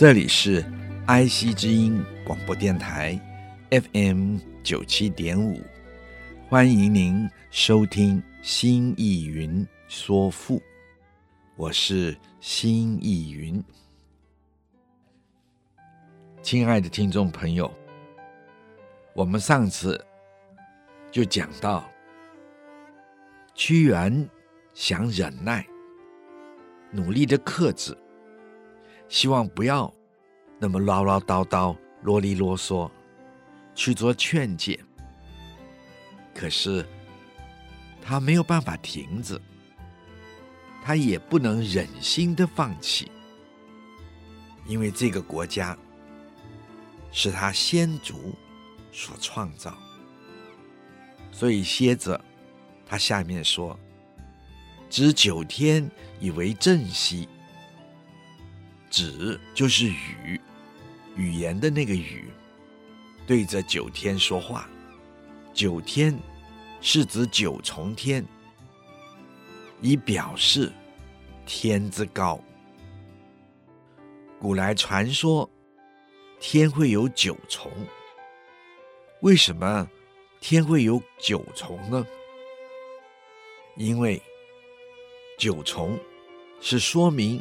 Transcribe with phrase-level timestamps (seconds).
[0.00, 0.62] 这里是
[1.06, 3.20] IC 之音广播电台
[3.68, 5.60] FM 九七点五，
[6.48, 10.56] 欢迎您收听《新意云说赋》，
[11.54, 13.62] 我是新艺云。
[16.40, 17.70] 亲爱的听众朋友，
[19.12, 20.02] 我们上次
[21.12, 21.86] 就讲到，
[23.54, 24.26] 屈原
[24.72, 25.62] 想忍耐，
[26.90, 27.94] 努力的克制。
[29.10, 29.92] 希望不要
[30.58, 32.88] 那么唠唠叨叨、啰里啰嗦，
[33.74, 34.78] 去做劝解。
[36.32, 36.86] 可是
[38.00, 39.38] 他没有办法停止，
[40.84, 43.10] 他也不能忍心的放弃，
[44.64, 45.76] 因为这个国家
[47.10, 48.32] 是他先祖
[48.92, 49.76] 所创造，
[51.32, 52.18] 所以接着
[52.86, 53.76] 他下面说
[54.88, 57.28] ：“知九天以为正兮。”
[58.90, 60.38] 指就是语，
[61.14, 62.28] 语言的那个语，
[63.26, 64.68] 对着九天说话。
[65.54, 66.18] 九天
[66.80, 68.26] 是指九重天，
[69.80, 70.72] 以表示
[71.46, 72.38] 天之高。
[74.40, 75.48] 古来传说
[76.40, 77.70] 天会有九重，
[79.20, 79.88] 为什么
[80.40, 82.04] 天会有九重呢？
[83.76, 84.20] 因为
[85.38, 85.96] 九重
[86.60, 87.40] 是说明。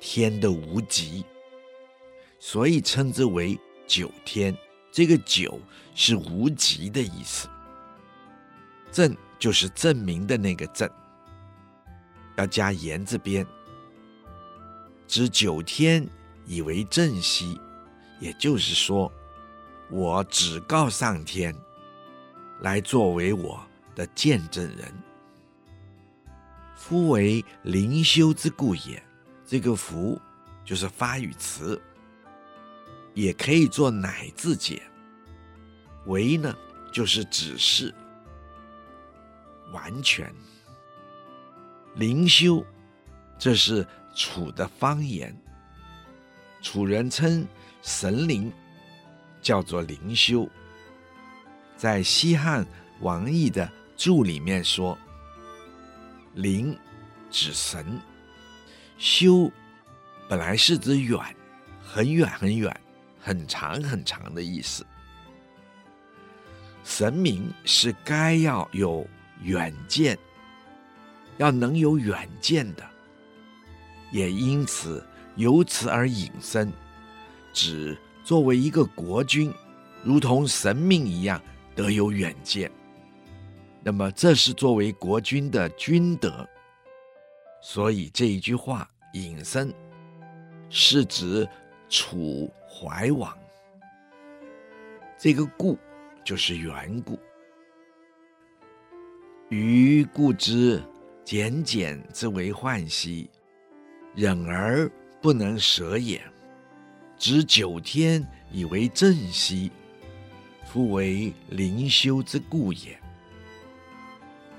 [0.00, 1.24] 天的无极，
[2.38, 4.56] 所以称之为九天。
[4.90, 5.60] 这个“九”
[5.94, 7.46] 是无极的意思
[8.90, 10.90] ，“正”就是证明的那个“正”，
[12.36, 13.46] 要加言字边。
[15.06, 16.08] 知九天
[16.46, 17.60] 以为正兮，
[18.18, 19.12] 也就是说，
[19.90, 21.54] 我只告上天，
[22.60, 23.60] 来作为我
[23.94, 24.92] 的见证人。
[26.74, 29.00] 夫为灵修之故也。
[29.50, 30.20] 这个“夫”
[30.62, 31.80] 就是发语词，
[33.14, 34.82] 也可以做乃字解。
[36.04, 36.54] “为”呢，
[36.92, 37.94] 就是指示、
[39.72, 40.30] 完全。
[41.94, 42.62] 灵修，
[43.38, 45.34] 这是楚的方言。
[46.60, 47.48] 楚人称
[47.80, 48.52] 神灵
[49.40, 50.46] 叫做灵修。
[51.74, 52.66] 在西汉
[53.00, 54.98] 王奕的注里面说
[56.36, 56.78] ：“灵
[57.30, 57.98] 指神。”
[58.98, 59.50] 修
[60.28, 61.18] 本来是指远，
[61.80, 62.80] 很远很远，
[63.20, 64.84] 很长很长的意思。
[66.82, 69.06] 神明是该要有
[69.42, 70.18] 远见，
[71.36, 72.84] 要能有远见的，
[74.10, 75.06] 也因此
[75.36, 76.72] 由此而引申，
[77.52, 79.54] 指作为一个国君，
[80.02, 81.40] 如同神明一样
[81.76, 82.68] 得有远见。
[83.84, 86.46] 那么这是作为国君的君德。
[87.60, 89.72] 所以这一句话引申
[90.70, 91.46] 是指
[91.88, 93.36] 楚怀王，
[95.18, 95.76] 这个故
[96.24, 97.18] 就是缘故。
[99.48, 100.82] 余故知
[101.24, 103.28] 简简之为患兮，
[104.14, 104.90] 忍而
[105.20, 106.22] 不能舍也。
[107.16, 109.72] 知九天以为正兮，
[110.64, 112.96] 夫为灵修之故也。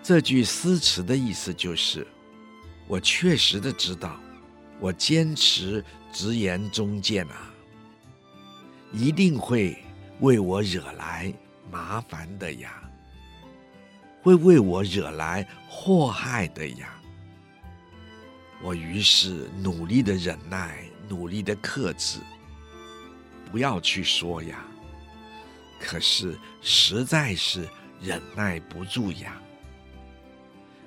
[0.03, 2.05] 这句诗词的意思就是。
[2.89, 4.19] 我确实的知道，
[4.79, 7.53] 我坚持直言忠谏啊，
[8.91, 9.77] 一定会
[10.22, 11.31] 为我惹来
[11.72, 12.81] 麻烦的呀，
[14.23, 16.99] 会为我惹来祸害的呀。
[18.64, 22.19] 我于是努力的忍耐，努力的克制，
[23.52, 24.66] 不要去说呀。
[25.79, 27.69] 可是实在是
[28.02, 29.40] 忍耐不住呀。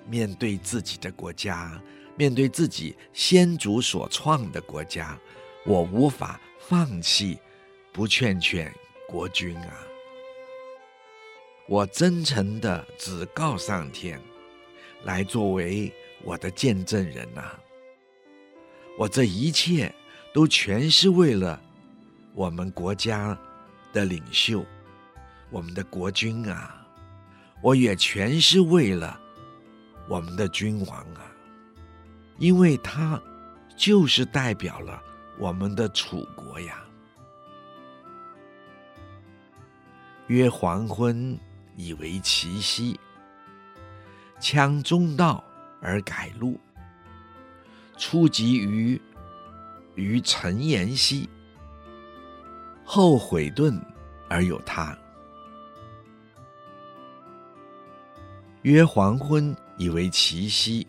[0.07, 1.81] 面对自己的国家，
[2.17, 5.19] 面对自己先祖所创的国家，
[5.65, 7.39] 我无法放弃，
[7.93, 8.73] 不劝劝
[9.09, 9.79] 国君啊！
[11.69, 14.21] 我真诚的只告上天，
[15.05, 17.59] 来作为我的见证人呐、啊！
[18.99, 19.95] 我这一切
[20.35, 21.59] 都全是为了
[22.35, 23.39] 我们国家
[23.93, 24.65] 的领袖，
[25.51, 26.87] 我们的国君啊！
[27.63, 29.19] 我也全是为了
[30.09, 31.33] 我们的君王啊，
[32.39, 33.21] 因为他
[33.77, 35.03] 就是代表了
[35.39, 36.85] 我们的楚国呀。
[40.29, 41.39] 约黄昏
[41.77, 42.99] 以为奇夕，
[44.41, 45.43] 羌中道
[45.81, 46.59] 而改路。
[47.99, 49.01] 初及于
[49.95, 51.29] 于陈言兮，
[52.85, 53.81] 后悔顿
[54.29, 54.97] 而有他。
[58.63, 60.87] 约黄昏以为奇夕，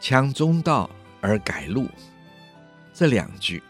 [0.00, 1.88] 羌中道而改路。
[2.92, 3.62] 这两句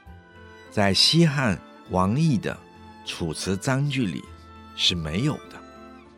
[0.70, 1.60] 在西汉
[1.90, 2.58] 王毅的
[3.06, 4.24] 《楚辞章句》里
[4.76, 5.62] 是没有的，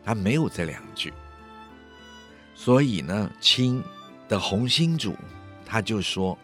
[0.05, 1.13] 他没有这两句。
[2.55, 3.83] 所以呢，清
[4.29, 5.13] 的洪兴祖
[5.65, 6.37] 他就说，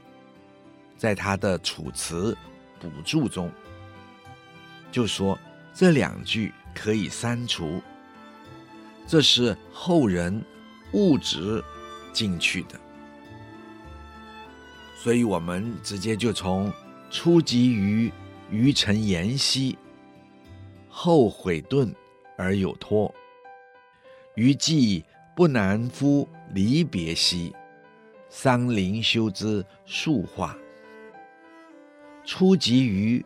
[0.97, 2.37] 在他的《楚辞
[2.77, 3.49] 补注》中，
[4.91, 5.39] 就说
[5.73, 7.81] 这两句可以删除。
[9.07, 10.43] 这是后人
[10.93, 11.63] 物质
[12.11, 12.79] 进去的，
[14.97, 16.71] 所以我们直接就从
[17.09, 18.11] “初级于
[18.49, 19.77] 于成言兮，
[20.89, 21.93] 后悔顿
[22.37, 23.13] 而有托。
[24.35, 25.03] 余既
[25.35, 27.53] 不难夫离别兮，
[28.29, 30.57] 桑林修之数化。
[32.25, 33.25] ”“初级于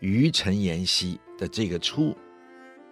[0.00, 2.16] 于成言兮”的这个“初”。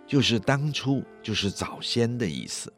[0.05, 2.71] 就是当初，就是早先的意思。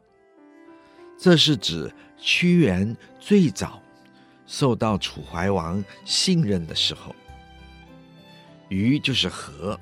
[1.17, 3.81] 这是指屈原最早
[4.45, 7.15] 受到楚怀王信任的时候。
[8.69, 9.79] 于就是和，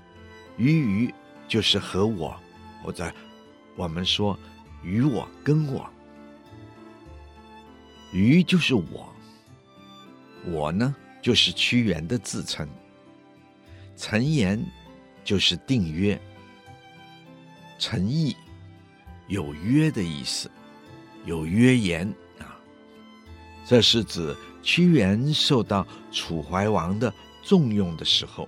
[0.58, 1.14] 于于
[1.48, 2.38] 就是和我，
[2.84, 3.12] 或者
[3.76, 4.38] 我们说
[4.84, 5.90] 与我跟我。
[8.12, 9.12] 于就是我，
[10.46, 12.68] 我呢就是屈原的自称。
[13.96, 14.64] 陈言
[15.24, 16.20] 就是订约。
[17.80, 18.36] 陈意
[19.28, 20.52] 有约的意思，
[21.26, 22.08] 有约言
[22.40, 22.60] 啊。
[23.66, 28.48] 这是指屈原受到楚怀王的重用的时候，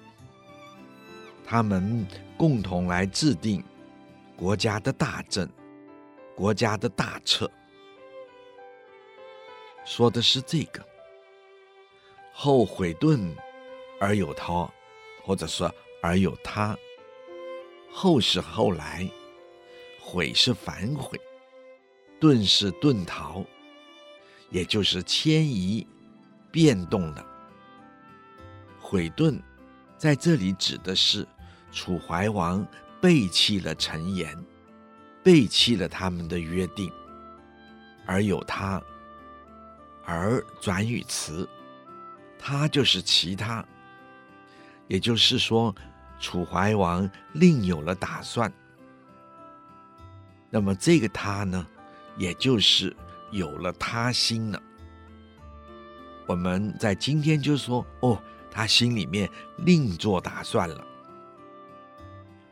[1.46, 2.06] 他们
[2.38, 3.64] 共同来制定
[4.36, 5.50] 国家的大政、
[6.36, 7.50] 国家的大策，
[9.86, 10.84] 说的是这个。
[12.34, 13.34] 后悔顿
[14.00, 14.70] 而有托，
[15.24, 16.78] 或者说而有他，
[17.92, 19.10] 后是后来。
[20.08, 21.20] 悔是反悔，
[22.26, 23.46] 顿是遁逃，
[24.50, 25.86] 也就是迁移、
[26.50, 27.24] 变动的。
[28.82, 29.40] 悔顿
[29.96, 31.28] 在这里指的是
[31.72, 32.66] 楚怀王
[33.00, 34.36] 背弃了陈言，
[35.22, 36.92] 背弃了他们的约定，
[38.08, 38.82] 而有他，
[40.04, 41.48] 而转语词，
[42.40, 43.64] 他就是其他，
[44.88, 45.76] 也就是说，
[46.20, 48.52] 楚怀王另有了打算。
[50.50, 51.68] 那么这个他呢，
[52.18, 52.96] 也就是
[53.32, 54.62] 有了他心了。
[56.28, 60.86] 我们在今天就说哦，他心里面另做打算了。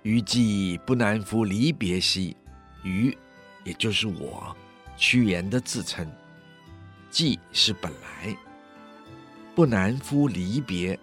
[0.03, 2.35] 余既不难夫离别兮，
[2.83, 3.17] 余
[3.63, 4.55] 也就是我
[4.97, 6.05] 屈原的自称，
[7.09, 8.37] 既是本来，
[9.55, 10.99] 不难夫离别，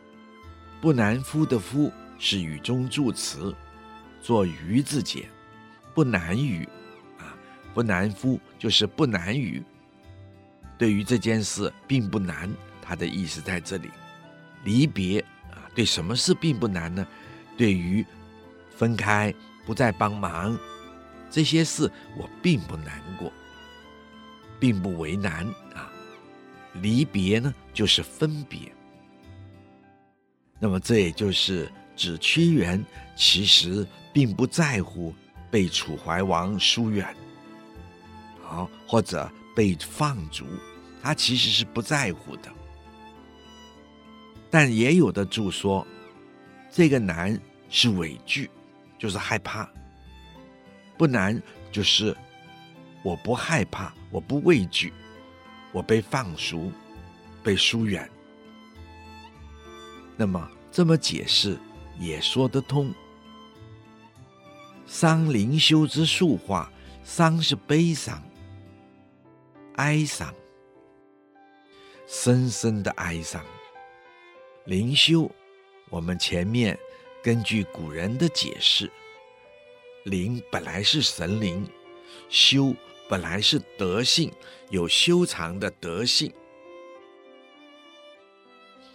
[0.80, 3.54] 不难夫的夫是语中助词，
[4.20, 5.28] 做余字解，
[5.94, 6.68] 不难于。
[7.74, 9.62] 不难乎就是不难于，
[10.76, 13.90] 对于这件事并不难，他的意思在这里。
[14.64, 17.06] 离别啊，对什么事并不难呢？
[17.56, 18.04] 对于
[18.76, 19.34] 分开
[19.64, 20.58] 不再帮忙
[21.30, 23.32] 这些事，我并不难过，
[24.58, 25.90] 并不为难啊。
[26.74, 28.72] 离别呢，就是分别。
[30.58, 32.84] 那么这也就是指屈原
[33.16, 35.14] 其实并不在乎
[35.50, 37.14] 被楚怀王疏远。
[38.50, 40.44] 好，或者被放逐，
[41.00, 42.50] 他其实是不在乎的。
[44.50, 45.86] 但也有的注说，
[46.68, 48.50] 这个难是畏惧，
[48.98, 49.64] 就是害怕；
[50.98, 51.40] 不难
[51.70, 52.16] 就是
[53.04, 54.92] 我不害怕，我不畏惧，
[55.70, 56.72] 我被放逐，
[57.44, 58.10] 被疏远。
[60.16, 61.56] 那么这么解释
[62.00, 62.92] 也说得通。
[64.86, 66.68] 桑灵修之术化，
[67.04, 68.20] 桑是悲伤。
[69.80, 70.34] 哀伤，
[72.06, 73.42] 深深的哀伤。
[74.66, 75.30] 灵修，
[75.88, 76.78] 我们前面
[77.22, 78.92] 根据古人的解释，
[80.04, 81.66] 灵本来是神灵，
[82.28, 82.74] 修
[83.08, 84.30] 本来是德性，
[84.68, 86.30] 有修长的德性。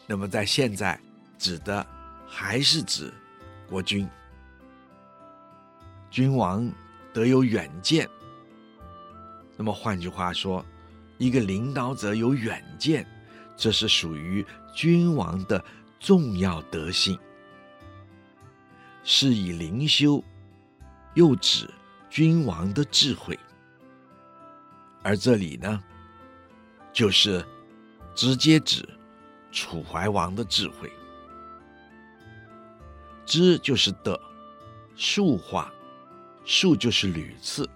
[0.05, 1.01] 那么在现在
[1.39, 1.83] 指的
[2.27, 3.11] 还是指
[3.67, 4.07] 国君，
[6.11, 6.71] 君王
[7.11, 8.07] 得有远见，
[9.57, 10.63] 那么换句话说，
[11.17, 13.05] 一个领导者有远见，
[13.55, 15.63] 这是属于君王的
[15.99, 17.17] 重要德性。
[19.03, 20.23] 是以灵修，
[21.13, 21.69] 又指
[22.09, 23.37] 君王的智慧。
[25.03, 25.83] 而这里呢，
[26.91, 27.45] 就是
[28.15, 28.83] 直接指
[29.51, 30.91] 楚怀王的智慧。
[33.25, 34.19] 知就是的，
[34.95, 35.71] 数化，
[36.43, 37.69] 数就是屡次，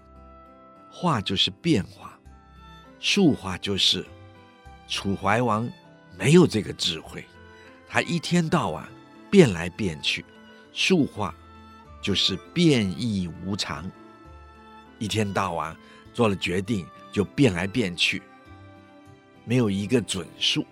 [0.90, 2.09] 化就是变化，
[3.00, 4.06] 数化就是
[4.86, 5.68] 楚怀王
[6.18, 7.24] 没有这个智慧，
[7.88, 8.86] 他一天到晚
[9.30, 10.24] 变来变去，
[10.72, 11.34] 数化
[12.02, 13.90] 就是变异无常，
[14.98, 15.74] 一天到晚
[16.12, 18.22] 做了决定就变来变去，
[19.44, 20.66] 没有一个准数。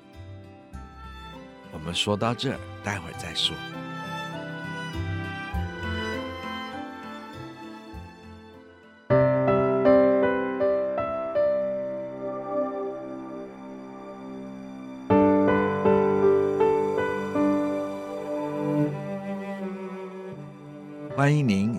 [1.73, 3.56] 我们说到这儿，待会儿再说。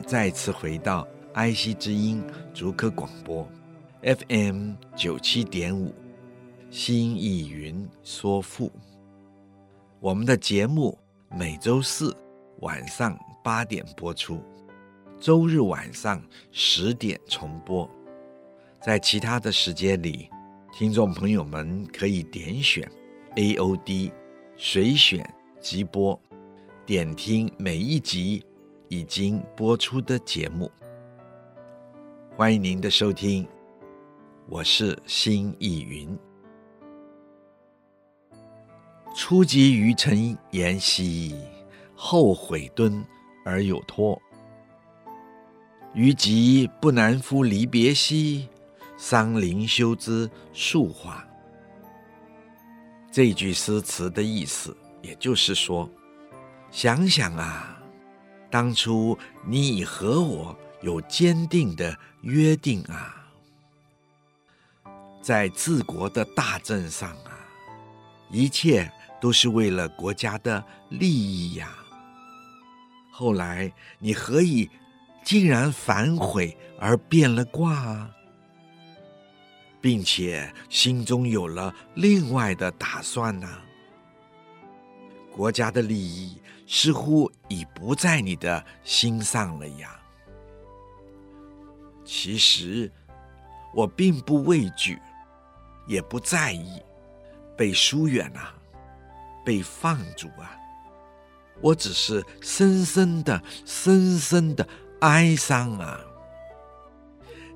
[0.10, 3.48] 再次回到爱惜之音竹科广播
[4.02, 5.94] ，FM 九七点五，
[6.72, 8.72] 心意云说赋。
[10.00, 10.98] 我们的节目
[11.30, 12.18] 每周四
[12.62, 14.42] 晚上八点播出，
[15.20, 16.20] 周日晚上
[16.52, 17.88] 十点重播。
[18.82, 20.28] 在其他的时间里，
[20.74, 22.92] 听众朋友们可以点选
[23.36, 24.12] AOD
[24.58, 25.24] 随选
[25.62, 26.20] 即播，
[26.84, 28.44] 点听每一集。
[28.90, 30.70] 已经播出的节目，
[32.36, 33.48] 欢迎您的收听，
[34.48, 36.18] 我是辛逸云。
[39.16, 41.36] 初及余臣言兮，
[41.94, 43.06] 后悔敦
[43.46, 44.20] 而有托。
[45.94, 48.50] 余疾不难夫离别兮，
[48.98, 51.24] 伤灵修之数化。
[53.12, 55.88] 这句诗词的意思，也就是说，
[56.72, 57.76] 想想啊。
[58.52, 63.28] 当初你和我有坚定的约定啊，
[65.22, 67.32] 在治国的大政上啊，
[68.32, 68.92] 一切
[69.22, 71.76] 都是为了国家的利益呀。
[73.12, 74.68] 后来你何以
[75.24, 78.10] 竟然反悔而变了卦啊，
[79.80, 83.48] 并且心中有了另外的打算呢？
[85.32, 86.42] 国家的利益。
[86.72, 90.00] 似乎已不在你的心上了呀。
[92.06, 92.92] 其实
[93.74, 95.02] 我并不畏惧，
[95.88, 96.80] 也不在意
[97.58, 98.54] 被疏远啊，
[99.44, 100.56] 被放逐啊。
[101.60, 104.68] 我只是深深的、深深的
[105.02, 106.00] 哀伤啊。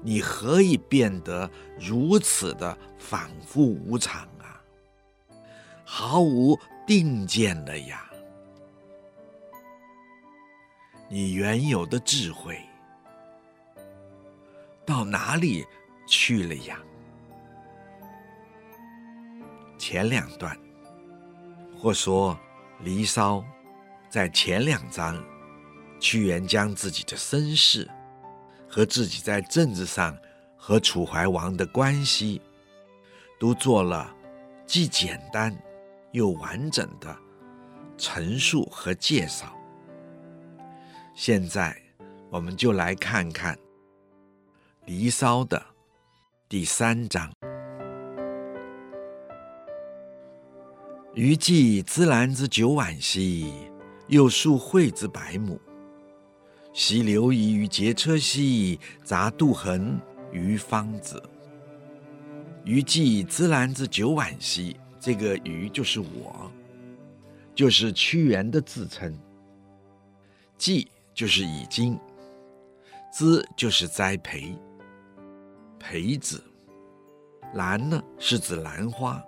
[0.02, 4.60] 你何以变得如此的反复无常啊？
[5.86, 8.10] 毫无定见了呀？
[11.16, 12.60] 你原有的智慧
[14.84, 15.64] 到哪里
[16.08, 16.80] 去了呀？
[19.78, 20.58] 前两段，
[21.78, 22.34] 或说
[22.84, 23.38] 《离骚》
[24.10, 25.24] 在前两章，
[26.00, 27.88] 屈原将自己的身世
[28.68, 30.18] 和自己在政治上
[30.58, 32.42] 和楚怀王的关系，
[33.40, 34.12] 都做了
[34.66, 35.56] 既简单
[36.12, 37.16] 又完整的
[38.00, 39.56] 陈述和介绍。
[41.16, 41.80] 现在，
[42.32, 43.56] 我们就来看看
[44.86, 45.64] 《离骚》的
[46.50, 47.32] 第三章。
[51.14, 53.54] 余既芝兰之九宛兮，
[54.08, 55.62] 又数蕙之百亩。
[56.74, 60.02] 昔流遗于节车兮，杂度衡
[60.32, 61.22] 于方子。
[62.66, 66.52] 余既芝兰之九宛兮，这个“余”就是我，
[67.54, 69.16] 就是屈原的自称。
[70.58, 72.00] 既就是已经，
[73.12, 74.58] 芝就是栽培，
[75.80, 76.44] 培子，
[77.54, 79.24] 兰呢是指兰花，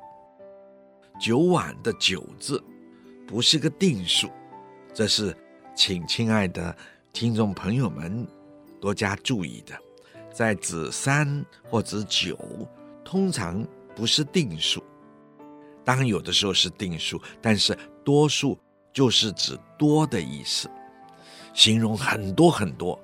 [1.19, 2.63] 九碗的九字
[3.27, 4.31] 不是个定数，
[4.93, 5.35] 这是
[5.75, 6.75] 请亲爱的
[7.13, 8.27] 听众朋友们
[8.81, 9.77] 多加注意的，
[10.33, 12.37] 在指三或者九，
[13.03, 13.65] 通常
[13.95, 14.83] 不是定数，
[15.83, 18.57] 当然有的时候是定数，但是多数
[18.91, 20.67] 就是指多的意思。
[21.55, 23.01] 形容很多很多，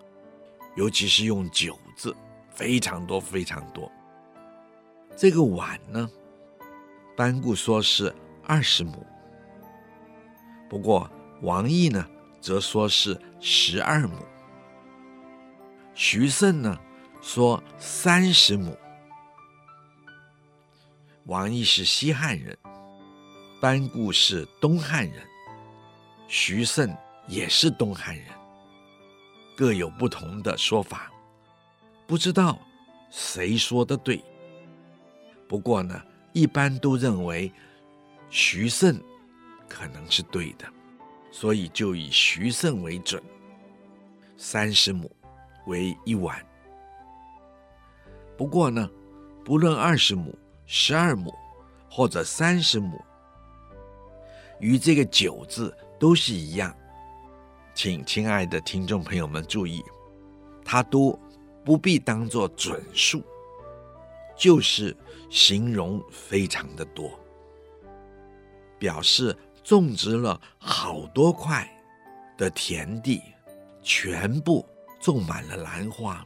[0.75, 2.13] 尤其是用九字，
[2.49, 3.89] 非常多非常多。
[5.15, 6.07] 这个碗呢，
[7.15, 9.07] 班固说是二十亩，
[10.69, 11.09] 不过
[11.41, 12.05] 王逸呢
[12.41, 14.17] 则说是十二亩，
[15.95, 16.77] 徐盛呢
[17.21, 18.77] 说三十亩，
[21.23, 22.57] 王益是西汉人，
[23.61, 25.25] 班固是东汉人，
[26.27, 26.93] 徐盛
[27.27, 28.25] 也是东汉人，
[29.55, 31.11] 各有不同的说法，
[32.07, 32.59] 不知道
[33.09, 34.23] 谁说的对。
[35.47, 36.01] 不过呢，
[36.33, 37.51] 一般都认为
[38.29, 39.01] 徐盛
[39.67, 40.65] 可能是对的，
[41.31, 43.21] 所以就以徐盛为准。
[44.37, 45.09] 三十亩
[45.67, 46.43] 为一碗。
[48.37, 48.89] 不过呢，
[49.43, 50.37] 不论二十亩。
[50.73, 51.37] 十二亩
[51.89, 52.97] 或者三十亩，
[54.61, 56.73] 与这个“九”字都是一样，
[57.73, 59.83] 请亲爱的听众朋友们注意，
[60.63, 61.17] 它都
[61.63, 63.23] 不必当做准数，
[64.35, 64.95] 就是
[65.29, 67.17] 形容非常的多，
[68.77, 71.67] 表示种植了好多块
[72.37, 73.21] 的田地，
[73.81, 74.65] 全部
[74.99, 76.25] 种满了兰花，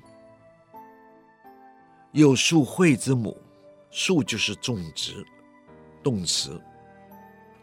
[2.12, 3.38] 有树会之母。
[3.92, 5.25] 树就是种植，
[6.04, 6.60] 动词；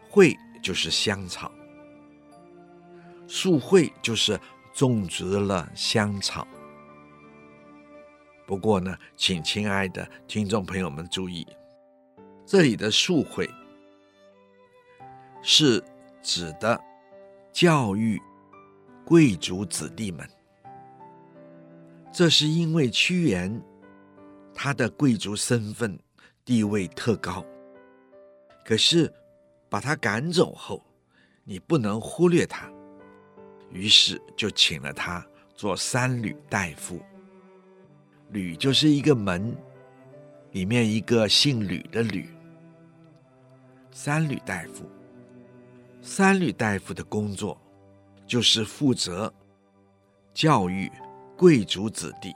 [0.09, 1.51] 会就是香草，
[3.27, 4.39] 树会就是
[4.73, 6.47] 种植了香草。
[8.45, 11.47] 不过呢，请亲爱的听众朋友们注意，
[12.45, 13.49] 这里的树会
[15.41, 15.83] 是
[16.21, 16.79] 指的
[17.51, 18.21] 教育
[19.05, 20.27] 贵族子弟们，
[22.11, 23.61] 这是因为屈原
[24.53, 25.99] 他的贵族身份。
[26.45, 27.41] 地位特高，
[28.65, 29.09] 可是
[29.69, 30.85] 把他赶走后，
[31.45, 32.69] 你不能忽略他，
[33.73, 37.01] 于是就请了他做三闾大夫。
[38.31, 39.53] 閭就是一个门，
[40.51, 42.29] 里面一个姓吕的吕。
[43.91, 44.89] 三閭大夫，
[46.01, 47.59] 三閭大夫的工作
[48.25, 49.33] 就是负责
[50.33, 50.89] 教育
[51.35, 52.33] 贵族子弟，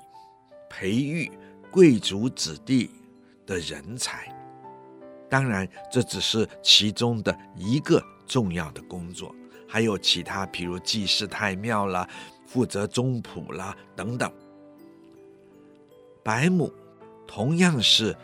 [0.70, 1.32] 培育
[1.72, 2.92] 贵族子弟。
[3.48, 4.28] 的人才，
[5.30, 9.34] 当然这只是其中的一个重要的工作，
[9.68, 12.08] 还有其他，譬如祭祀太庙啦，
[12.46, 14.32] 负责宗谱啦等等。
[16.24, 16.72] 百亩
[17.26, 18.16] 同样是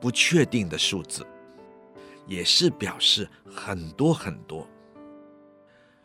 [0.00, 1.26] 不确定的数字，
[2.26, 4.66] 也是表示很多很多。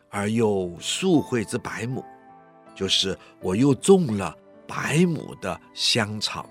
[0.08, 2.04] 而又数会之百亩，
[2.74, 6.48] 就是我又种了百亩的香草。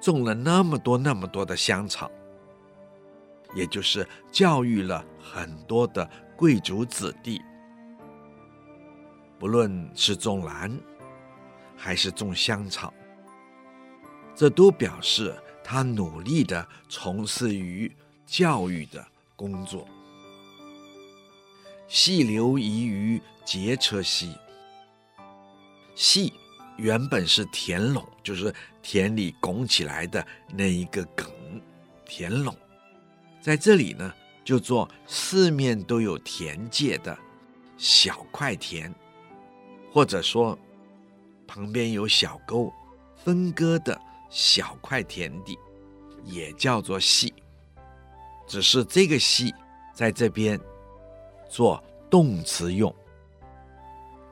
[0.00, 2.10] 种了那么多那么多的香草，
[3.54, 6.08] 也就是教育了很多的
[6.40, 7.42] 贵族子弟，
[9.38, 10.74] 不论是种兰
[11.76, 12.94] 还是种香草，
[14.34, 19.86] 这都表示他努力的从事于教育的工作。
[21.88, 24.34] 细流遗于节车溪，
[25.94, 26.32] 细。
[26.78, 31.28] 原本是田陇，就是田里拱起来的那一个埂，
[32.06, 32.54] 田陇，
[33.42, 34.10] 在这里呢，
[34.50, 37.16] 就做四面都有田界的
[37.76, 38.92] 小块田，
[39.92, 40.58] 或者说
[41.46, 42.72] 旁边有小沟
[43.14, 43.96] 分割的
[44.28, 45.56] 小块田地，
[46.24, 47.32] 也叫做系。
[48.48, 49.54] 只是这个系
[49.94, 50.60] 在这边
[51.48, 52.92] 做动词用，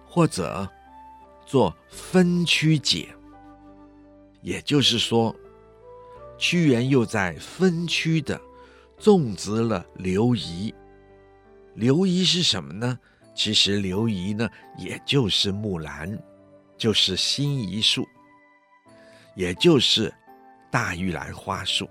[0.04, 0.68] 或者。
[1.46, 3.08] 做分区解，
[4.42, 5.34] 也就是说，
[6.36, 8.38] 屈原又在分区的
[8.98, 10.74] 种植了流仪。
[11.74, 12.98] 流仪是什么呢？
[13.34, 16.20] 其实流仪呢，也就是木兰，
[16.76, 18.04] 就是辛夷树，
[19.36, 20.12] 也就是
[20.72, 21.88] 大玉兰花树。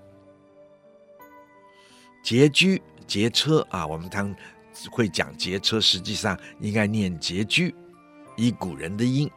[2.22, 4.34] 节居节车啊，我们当
[4.90, 7.74] 会讲节车，实际上应该念节居，
[8.36, 9.30] 以古人的音。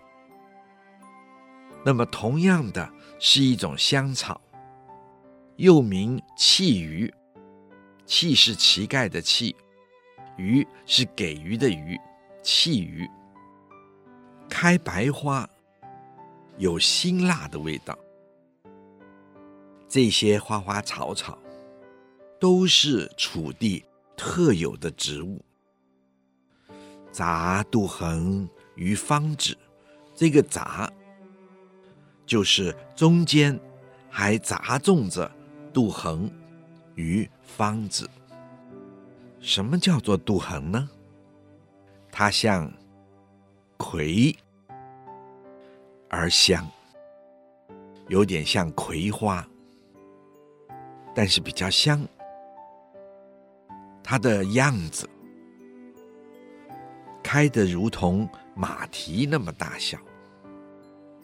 [1.86, 4.42] 那么，同样的是一种香草，
[5.56, 7.10] 又名弃鱼。
[8.12, 9.56] 气是乞丐的弃，
[10.36, 11.98] 鱼是给鱼的鱼，
[12.44, 13.10] 气鱼。
[14.50, 15.50] 开白花，
[16.58, 17.98] 有辛辣的味道。
[19.88, 21.40] 这些花花草草
[22.38, 23.82] 都是楚地
[24.18, 25.42] 特有的植物。
[27.14, 28.46] 杂杜衡
[28.76, 29.58] 于方止，
[30.14, 30.92] 这个杂。
[32.26, 33.58] 就是中间
[34.10, 35.32] 还杂种着
[35.72, 36.30] 杜衡
[37.02, 38.08] 于方子。
[39.40, 40.88] 什么叫做杜衡呢？
[42.12, 42.72] 它像
[43.76, 44.36] 葵
[46.08, 46.70] 而香，
[48.08, 49.48] 有点像葵花，
[51.16, 52.08] 但是比较香。
[54.04, 55.10] 它的样子
[57.24, 59.98] 开得如同马蹄那么大小。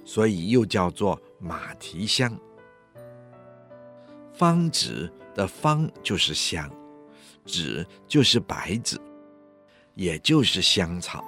[0.06, 2.34] 所以又叫做马蹄香。
[4.34, 6.68] 芳子的芳就是香，
[7.46, 9.00] 纸就是白纸，
[9.94, 11.24] 也就是香草。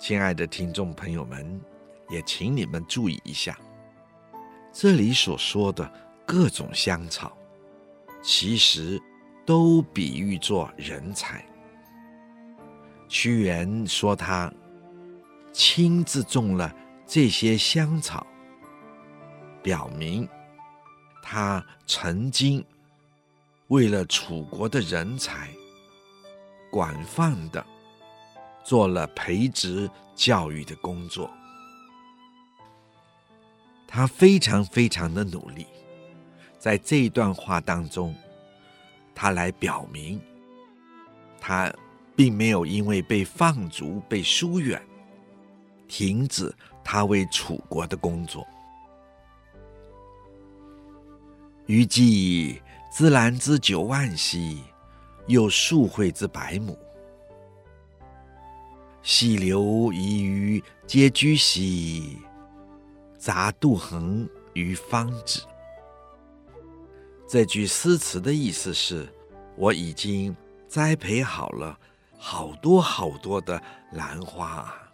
[0.00, 1.60] 亲爱的听众朋友们，
[2.08, 3.56] 也请你们注意一下，
[4.72, 5.88] 这里所说的
[6.26, 7.38] 各种香草，
[8.20, 9.00] 其实
[9.46, 11.46] 都比喻作人才。
[13.06, 14.52] 屈原说他
[15.52, 16.74] 亲自种了
[17.06, 18.26] 这些香草，
[19.62, 20.28] 表明
[21.32, 22.64] 他曾经
[23.68, 25.48] 为了楚国的人才，
[26.72, 27.64] 广泛的
[28.64, 31.30] 做了培植教育的工作。
[33.86, 35.68] 他非常非常的努力，
[36.58, 38.12] 在这一段话当中，
[39.14, 40.20] 他来表明
[41.40, 41.72] 他。
[42.16, 44.82] 并没有因为被放逐、被疏远，
[45.88, 48.46] 停止他为楚国的工作。
[51.70, 54.64] 余既兹兰之九万兮，
[55.28, 56.76] 又数会之百亩，
[59.02, 62.18] 细流溢于皆居兮，
[63.16, 65.40] 杂杜衡于芳纸。
[67.28, 69.08] 这句诗词的意思是：
[69.54, 71.78] 我已经栽培好了。
[72.18, 74.92] 好多好多的兰花啊，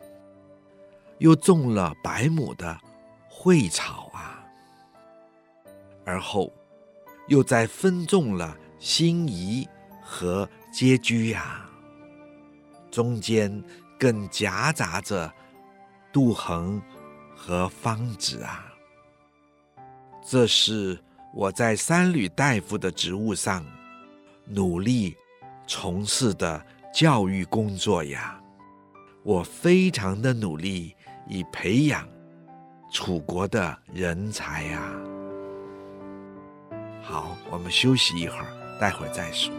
[1.19, 2.79] 又种了百亩的
[3.31, 4.45] 蕙草啊，
[6.05, 6.53] 而后
[7.29, 9.69] 又在分种了心仪
[10.03, 11.69] 和阶居呀，
[12.91, 13.63] 中间
[13.99, 15.33] 更夹杂着
[16.13, 16.81] 杜衡
[17.35, 18.67] 和方子啊。
[20.27, 20.99] 这是
[21.35, 23.65] 我在三閭大夫的职务上
[24.47, 25.17] 努力
[25.67, 26.65] 从事的。
[26.95, 28.41] 教育工作呀，
[29.23, 30.97] 我非常的努力，
[31.29, 32.09] 以培养
[32.91, 35.16] 楚国的人才呀。
[37.09, 38.47] 好，我们休息一会儿，
[38.81, 39.55] 待会儿再说。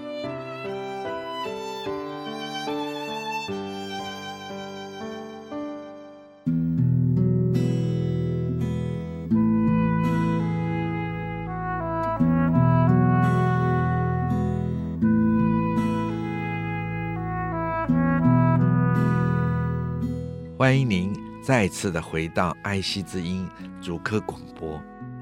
[20.57, 23.47] 欢迎您再次的回到爱惜之音
[23.81, 24.77] 竹科广播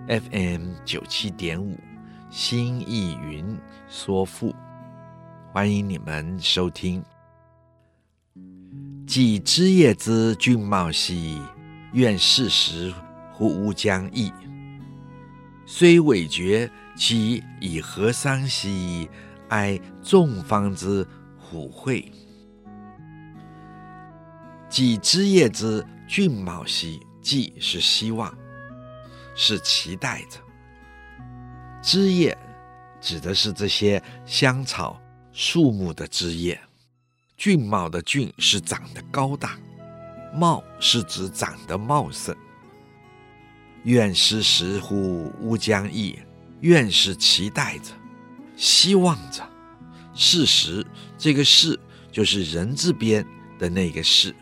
[0.08, 1.78] FM 九七点五
[2.38, 4.54] 新艺云说赋，
[5.54, 7.02] 欢迎你们收听。
[9.08, 11.42] 既枝叶之俊茂兮，
[11.94, 12.94] 愿世时
[13.32, 14.34] 乎吾将羿。
[15.66, 19.10] 虽委决其以何伤兮，
[19.48, 21.08] 哀众芳之
[21.40, 22.12] 虎会。
[24.68, 28.38] 既枝叶之俊茂兮，既是希望，
[29.36, 30.45] 是期待着。
[31.86, 32.36] 枝叶
[33.00, 35.00] 指的是这些香草
[35.32, 36.60] 树木的枝叶，
[37.38, 39.56] 俊茂的俊是长得高大，
[40.34, 42.36] 茂是指长得茂盛。
[43.84, 46.18] 愿适时乎乌将羿，
[46.62, 47.92] 愿是期待着，
[48.58, 49.48] 希望着。
[50.16, 50.84] 适时，
[51.20, 51.80] 这个适
[52.12, 53.24] 就是人字边
[53.60, 54.36] 的那个适。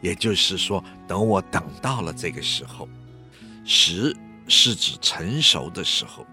[0.00, 2.88] 也就是说，等我等到了这个时候，
[3.64, 4.16] 时
[4.48, 6.26] 是指成熟的时候，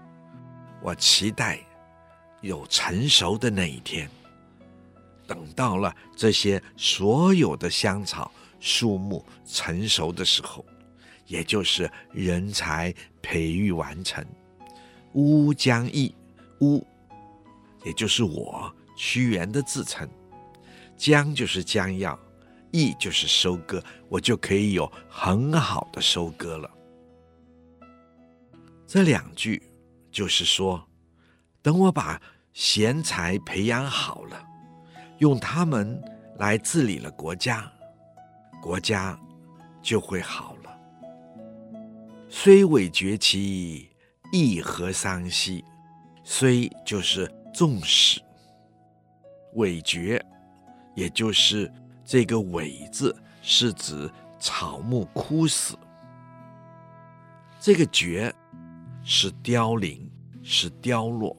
[0.82, 1.60] 我期待
[2.40, 4.08] 有成熟的那一天。
[5.26, 10.64] 等到了这些所有的香草树木成熟的时候，
[11.26, 14.24] 也就是人才培育完成，
[15.12, 16.14] 乌将羿，
[16.60, 16.86] 乌，
[17.84, 20.08] 也就是我屈原的自称，
[20.96, 22.18] 将就是将要。
[22.72, 26.70] 羿就是收割，我就可以有很好的收割了。
[28.86, 29.62] 这两句
[30.10, 30.88] 就是说，
[31.62, 32.20] 等我把
[32.52, 34.42] 贤才培养好了，
[35.18, 36.02] 用他们
[36.38, 37.70] 来治理了国家，
[38.62, 39.18] 国家
[39.82, 40.78] 就会好了。
[42.28, 43.90] 虽委绝其
[44.32, 45.64] 以何伤兮，
[46.24, 48.20] 虽就是重视，
[49.54, 50.24] 委绝
[50.94, 51.72] 也就是。
[52.10, 55.76] 这个“委”字是指草木枯死，
[57.60, 58.34] 这个“绝”
[59.10, 60.06] 是凋零，
[60.42, 61.34] 是凋落。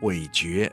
[0.00, 0.70] 委决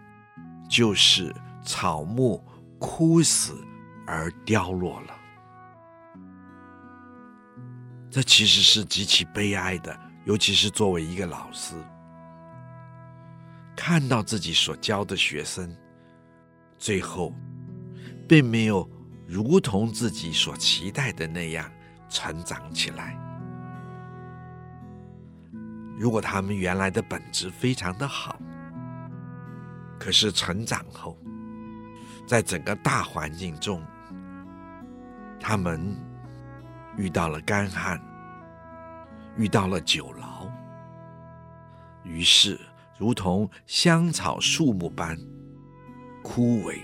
[0.68, 1.32] 就是
[1.64, 2.44] 草木
[2.80, 3.64] 枯死
[4.08, 5.16] 而凋落了。
[8.10, 11.76] 这其实是极其悲哀的，尤其是作为一个老师，
[13.76, 15.72] 看到自己所教的学生，
[16.80, 17.32] 最后。
[18.28, 18.90] 并没有
[19.28, 21.70] 如同自己所期待的那样
[22.08, 23.31] 成长起来。
[26.02, 28.36] 如果他们原来的本质非常的好，
[30.00, 31.16] 可是成长后，
[32.26, 33.86] 在整个大环境中，
[35.40, 35.96] 他们
[36.98, 38.02] 遇到了干旱，
[39.38, 40.48] 遇到了久劳，
[42.02, 42.60] 于是
[42.98, 45.16] 如同香草树木般
[46.24, 46.80] 枯萎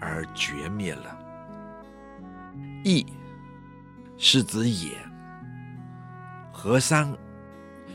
[0.00, 1.18] 而绝灭了。
[2.84, 3.04] 义
[4.16, 4.92] 是指野，
[6.52, 7.12] 河桑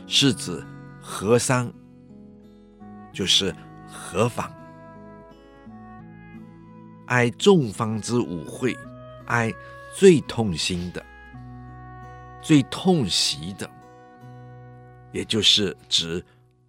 [0.07, 0.63] 是指
[1.01, 1.71] 河桑，
[3.11, 3.53] 就是
[3.87, 4.51] 何妨。
[7.07, 8.75] 哀众芳之舞会，
[9.25, 9.53] 哀
[9.95, 11.05] 最痛心的、
[12.41, 13.69] 最痛惜的，
[15.11, 16.23] 也就是指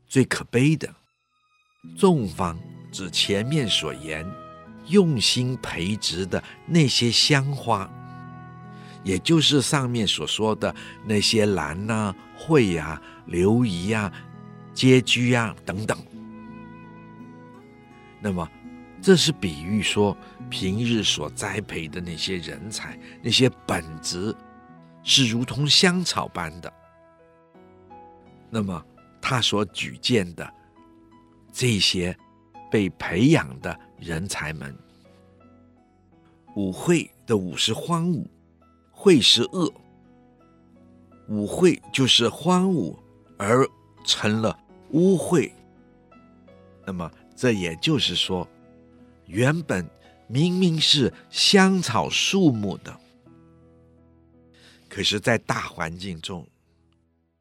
[0.07, 0.93] 最可悲的。
[1.97, 2.59] 众芳
[2.91, 4.27] 指前面所言
[4.89, 7.91] 用心培植的那些香花。
[9.05, 14.13] 也就是上面所说的那些兰呐、啊、蕙呀、琉璃呀、
[14.73, 15.97] 阶居呀等等。
[18.21, 18.49] 那么，
[19.03, 20.17] 这是比喻说，
[20.49, 24.35] 平日所栽培的那些人才，那些本质
[25.03, 26.73] 是如同香草般的。
[28.49, 28.83] 那么，
[29.21, 30.51] 他所举荐的
[31.53, 32.17] 这些
[32.71, 34.75] 被培养的人才们，
[36.57, 38.27] 舞会的舞是荒芜。
[39.05, 39.71] 秽是恶，
[41.29, 42.97] 舞秽就是荒芜
[43.37, 43.69] 而
[44.03, 44.59] 成了
[44.93, 45.53] 污秽。
[46.87, 48.49] 那么这也就是说，
[49.27, 49.87] 原本
[50.27, 52.99] 明明是香草树木的，
[54.89, 56.47] 可是，在大环境中，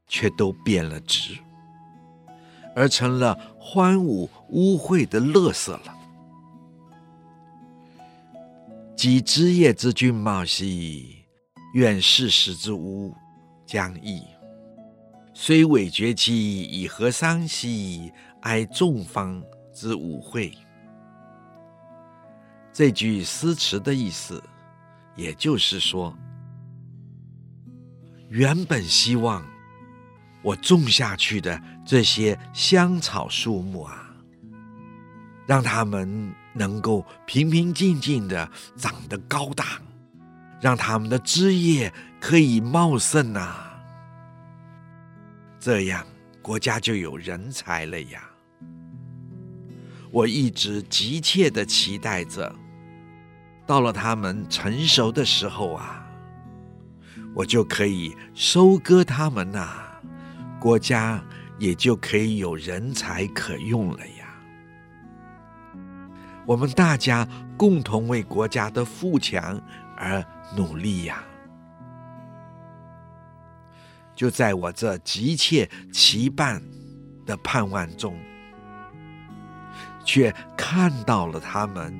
[0.05, 1.37] 却都变了质，
[2.75, 5.97] 而成了荒芜污秽的乐色了。
[8.97, 11.22] 及枝叶之俊茂兮。
[11.73, 13.11] 愿世时之屋
[13.65, 14.21] 将异，
[15.33, 20.53] 虽委绝其以何桑兮，哀众芳之侮秽。
[22.71, 24.41] 这句诗词的意思，
[25.15, 26.15] 也就是说，
[28.29, 29.43] 原本希望
[30.43, 34.15] 我种下去的这些香草树木啊，
[35.47, 39.81] 让它们能够平平静静地长得高大。
[40.63, 43.83] 让他们的枝叶可以茂盛啊，
[45.59, 46.05] 这样
[46.41, 48.23] 国家就有人才了呀。
[50.09, 52.55] 我一直急切地期待着，
[53.67, 56.07] 到了他们成熟的时候啊，
[57.35, 59.67] 我就可以收割他们呐，
[60.61, 61.21] 国家
[61.59, 64.13] 也就可以有人才可用了呀。
[66.45, 69.61] 我们大家共同为国家的富强
[69.97, 70.23] 而
[70.55, 71.23] 努力呀！
[74.15, 76.61] 就在我这急切期盼
[77.25, 78.15] 的盼望中，
[80.05, 81.99] 却看到了他们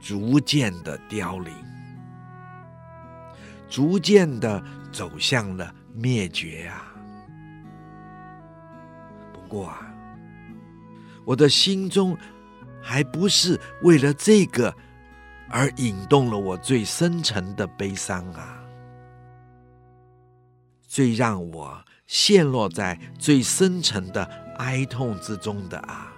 [0.00, 1.52] 逐渐的凋零，
[3.68, 6.92] 逐渐的走向了灭绝啊！
[9.32, 9.94] 不过啊，
[11.24, 12.18] 我的心中
[12.82, 14.74] 还不是为了这个。
[15.48, 18.62] 而引动了我最深沉的悲伤啊！
[20.88, 24.24] 最让我陷落在最深沉的
[24.58, 26.12] 哀痛之中的啊，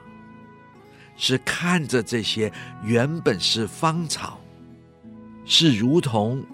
[1.17, 4.41] 是看着这些原本是芳草，
[5.45, 6.45] 是如同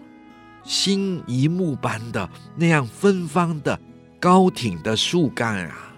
[0.64, 3.78] 新一木般的那样芬芳的
[4.18, 5.92] 高挺的树干啊，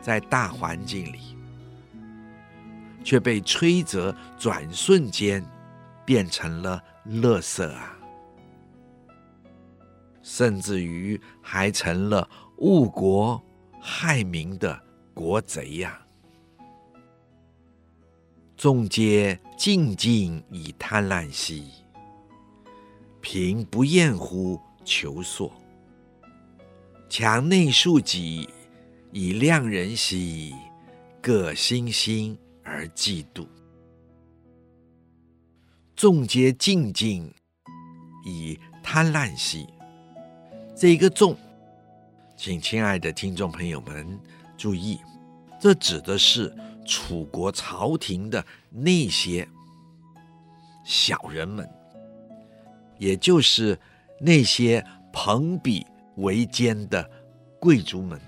[0.00, 1.33] 在大环境里。
[3.04, 5.44] 却被吹折，转瞬间
[6.04, 7.96] 变成了垃圾啊！
[10.22, 12.26] 甚至于还成了
[12.58, 13.40] 误国
[13.78, 16.00] 害民的国贼呀！
[18.56, 21.70] 众皆静静以贪婪兮，
[23.20, 25.52] 贫不厌乎求索；
[27.10, 28.48] 墙内树己
[29.12, 30.54] 以谅人兮，
[31.20, 32.38] 各欣欣。
[32.64, 33.46] 而嫉妒，
[35.94, 37.32] 众皆静静
[38.24, 39.68] 以贪婪兮。
[40.74, 41.36] 这一个“众”，
[42.36, 44.18] 请亲爱的听众朋友们
[44.56, 44.98] 注意，
[45.60, 46.52] 这指的是
[46.84, 49.46] 楚国朝廷的那些
[50.84, 51.68] 小人们，
[52.98, 53.78] 也就是
[54.18, 57.08] 那些朋比为奸的
[57.60, 58.20] 贵族们。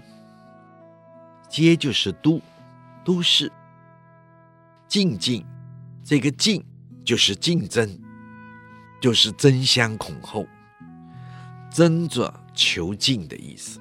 [1.49, 2.41] 皆就是都，
[3.05, 3.51] 都市。
[4.89, 5.45] 竞竞，
[6.05, 6.65] 这个竞
[7.05, 7.99] 就是竞争，
[9.01, 10.47] 就是争相恐后，
[11.71, 13.81] 争着求进的意思。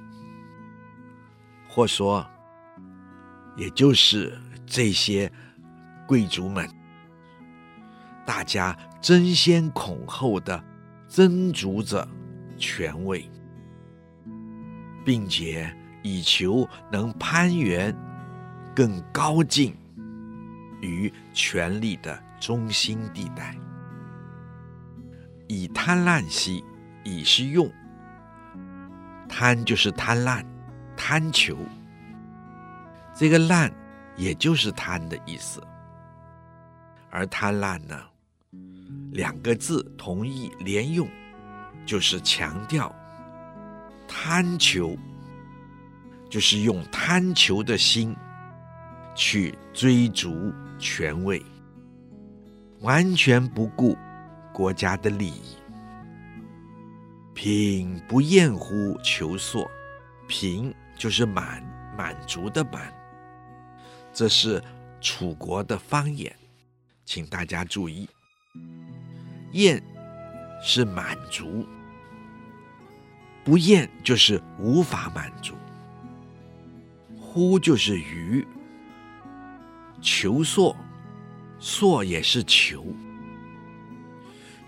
[1.68, 2.26] 或说，
[3.56, 5.32] 也就是这些
[6.08, 6.70] 贵族们，
[8.26, 10.64] 大家争先恐后的
[11.08, 12.08] 争逐着
[12.58, 13.30] 权位，
[15.04, 17.96] 并且以求能攀援
[18.76, 19.76] 更高进
[20.86, 23.56] 于权力的中心地带。
[25.48, 26.64] 以贪滥兮，
[27.04, 27.72] 以是用。
[29.28, 30.46] 贪就是贪婪、
[30.96, 31.58] 贪求，
[33.14, 33.72] 这个滥
[34.16, 35.62] 也就是贪的意思。
[37.10, 38.00] 而贪婪呢，
[39.12, 41.10] 两个字同义连用，
[41.86, 42.94] 就是强调
[44.08, 44.96] 贪求，
[46.30, 48.16] 就是用贪求的心
[49.16, 50.54] 去追逐
[50.86, 51.44] 权位，
[52.82, 53.98] 完全不顾
[54.54, 55.58] 国家的利益。
[57.34, 59.68] 品不厌乎求索，
[60.28, 61.64] 品就是满
[61.98, 62.94] 满足的满，
[64.14, 64.64] 这是
[65.02, 66.34] 楚国的方言，
[67.04, 68.08] 请大家注意。
[69.54, 69.82] 厌
[70.62, 71.66] 是满足，
[73.44, 75.56] 不厌就是无法满足。
[77.20, 78.46] 乎就是于，
[80.06, 80.78] 求索，
[81.60, 82.86] 索也是求，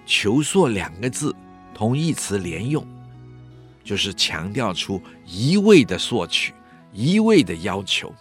[0.04, 1.34] 求索两个字。
[1.76, 2.84] 同义词连用，
[3.84, 6.52] 就是强调出一味的索取，
[6.92, 8.12] 一味的要求。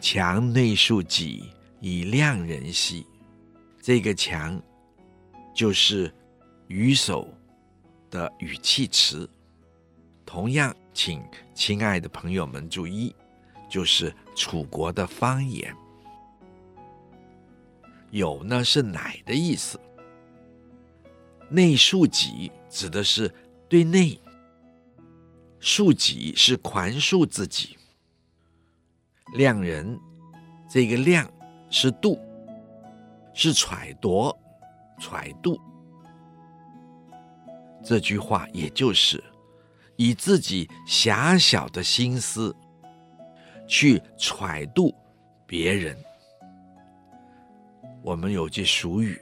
[0.00, 3.06] 强内数己，以谅人兮。
[3.80, 4.60] 这个强
[5.54, 6.12] 就是
[6.66, 7.32] 语首
[8.10, 9.30] 的语气词。
[10.24, 11.22] 同样，请
[11.54, 13.14] 亲爱的朋友们注意，
[13.68, 15.74] 就是楚国的方言。
[18.10, 19.80] 有呢是乃的意思。
[21.48, 23.32] 内庶己指的是
[23.68, 24.20] 对内，
[25.60, 27.76] 庶己是宽恕自己。
[29.34, 29.98] 量人，
[30.68, 31.28] 这个量
[31.68, 32.18] 是度，
[33.34, 34.34] 是揣度、
[34.98, 35.60] 揣度。
[37.84, 39.22] 这句话也就是
[39.96, 42.54] 以自己狭小的心思
[43.66, 44.94] 去揣度
[45.46, 45.96] 别人。
[48.02, 49.20] 我们有句俗语，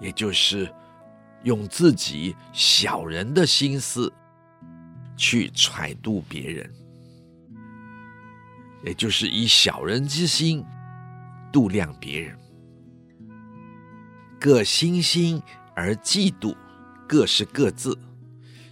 [0.00, 0.72] 也就是。
[1.42, 4.12] 用自己小人的心思
[5.16, 6.70] 去揣度别人，
[8.84, 10.62] 也就是以小人之心
[11.50, 12.38] 度量别人。
[14.38, 15.42] 各心心
[15.74, 16.54] 而嫉妒，
[17.08, 17.98] 各是各自。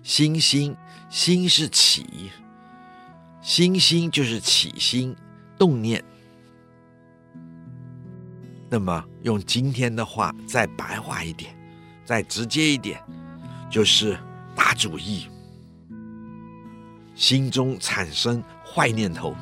[0.03, 0.77] 心心
[1.09, 2.31] 心是起，
[3.49, 5.17] 心心就是起心
[5.59, 6.05] 动念。
[8.69, 11.57] 那么用今天的话再白话一点。
[12.05, 13.03] 再直接一点，
[13.71, 14.19] 就是
[14.55, 15.29] 打主意，
[17.15, 19.35] 心中产生坏念头，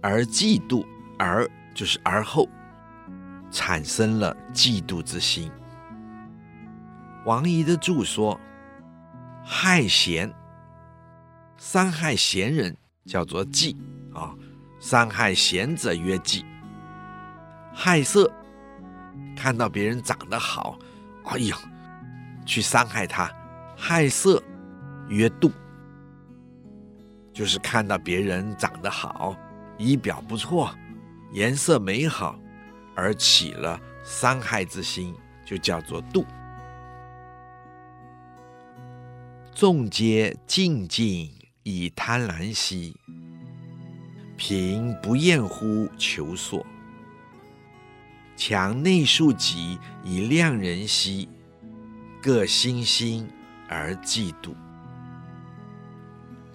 [0.00, 0.86] 而嫉妒，
[1.18, 2.48] 而就是而后
[3.50, 5.50] 产生了嫉妒之心。
[7.26, 8.38] 王仪的注说
[9.44, 10.30] ：“害贤，
[11.58, 13.76] 伤害贤人叫做嫉
[14.14, 14.34] 啊，
[14.80, 16.44] 伤害贤者曰嫉，
[17.74, 18.32] 害色。”
[19.36, 20.76] 看到别人长得好，
[21.26, 21.56] 哎呀，
[22.44, 23.30] 去伤害他，
[23.76, 24.42] 害色
[25.08, 25.52] 曰妒，
[27.32, 29.36] 就是看到别人长得好，
[29.76, 30.74] 仪表不错，
[31.32, 32.36] 颜色美好，
[32.96, 36.24] 而起了伤害之心，就叫做妒。
[39.54, 41.32] 众皆竞竞
[41.70, 42.96] 以贪婪兮，
[44.38, 46.64] 贫不厌乎求索。
[48.38, 51.28] 强内庶己以量人兮，
[52.22, 53.28] 各心心
[53.68, 54.54] 而嫉妒。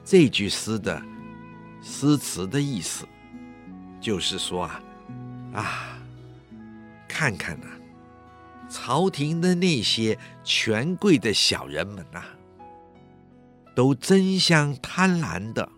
[0.03, 0.99] 这句诗的
[1.79, 3.07] 诗词的意思，
[4.01, 4.81] 就是说啊，
[5.53, 5.99] 啊，
[7.07, 7.67] 看看呐、
[8.67, 12.23] 朝廷的那些权贵的小人们呐、
[13.75, 15.69] 都争相贪婪的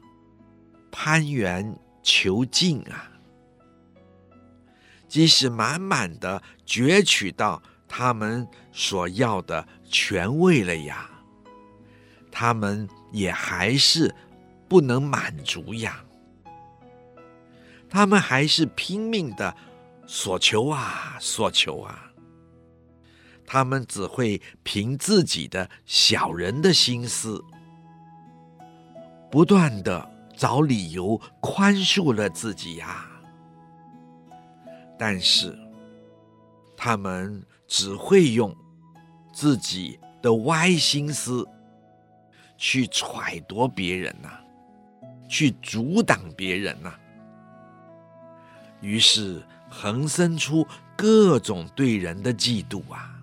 [0.91, 3.11] 攀援求进啊。
[5.07, 11.09] 即使满满的攫取到他们所要的权位了呀，
[12.31, 14.13] 他们也还是
[14.67, 16.03] 不能满足呀。
[17.87, 19.55] 他们还是拼命的
[20.05, 22.11] 索求啊，索求啊。
[23.45, 27.41] 他们只会凭自己的小人的心思，
[29.35, 33.05] 不断的找理由宽恕了自己呀。
[34.97, 35.59] 但是，
[36.77, 38.55] 他们只会用
[39.33, 41.45] 自己的歪心思
[42.55, 44.29] 去揣度别人呐、
[45.27, 46.93] 去阻挡别人呐、
[48.79, 50.65] 于是横生出
[50.95, 53.19] 各种对人的嫉妒啊，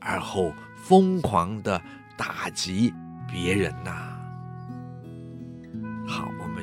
[0.00, 1.80] 而后疯狂的
[2.16, 2.92] 打击
[3.28, 4.13] 别人呐、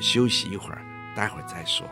[0.02, 0.82] 休息一会儿，
[1.14, 1.86] 待会儿再说。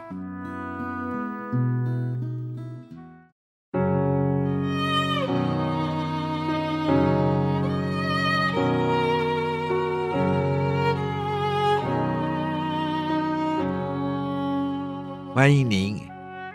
[15.33, 15.97] 欢迎您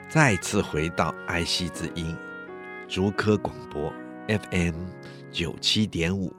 [0.09, 2.15] 再次回到爱惜之音
[2.89, 3.91] 竹科广播
[4.27, 4.75] FM
[5.31, 6.35] 九七点五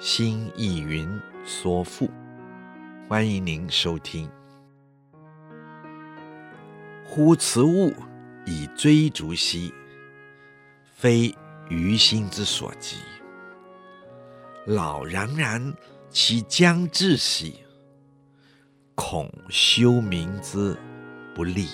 [0.00, 1.08] 新意云
[1.44, 2.10] 说赋，
[3.08, 4.28] 欢迎您收听。
[7.10, 7.90] 忽此物
[8.44, 9.72] 以追逐兮，
[10.84, 11.34] 非
[11.70, 12.98] 余心之所及。
[14.66, 15.74] 老冉冉
[16.10, 17.60] 其将至兮，
[18.94, 20.76] 恐修民之
[21.34, 21.68] 不利，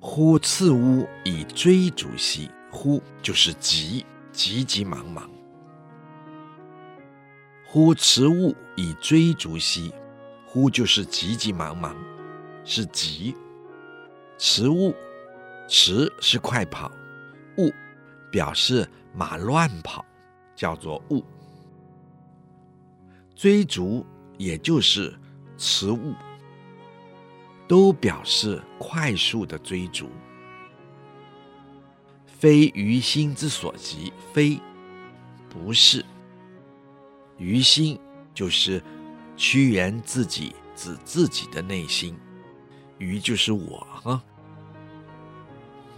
[0.00, 5.30] 忽次屋以追逐兮，忽就是急，急急忙忙。
[7.64, 9.94] 忽此物以追逐兮，
[10.56, 11.94] 忽就是急急忙忙，
[12.64, 13.36] 是急。
[14.38, 14.94] 驰物，
[15.68, 16.90] 驰是快跑，
[17.58, 17.70] 物
[18.32, 20.02] 表示马乱跑，
[20.54, 21.22] 叫做物。
[23.34, 24.06] 追逐
[24.38, 25.14] 也就是。
[25.58, 26.14] 此物
[27.66, 30.10] 都表示快速的追逐，
[32.26, 34.58] 非于心之所及，非
[35.48, 36.04] 不是。
[37.38, 37.98] 于心
[38.34, 38.82] 就是
[39.36, 42.18] 屈原自己指自己的内心，
[42.98, 44.22] 鱼就是我啊，